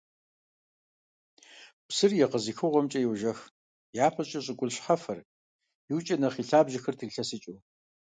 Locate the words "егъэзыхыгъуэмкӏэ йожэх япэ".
2.25-4.21